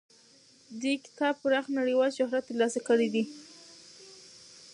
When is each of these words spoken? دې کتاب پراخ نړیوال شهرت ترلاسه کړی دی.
دې 0.81 0.93
کتاب 1.05 1.33
پراخ 1.43 1.65
نړیوال 1.79 2.11
شهرت 2.17 2.43
ترلاسه 2.49 2.79
کړی 2.87 3.07
دی. 3.13 3.23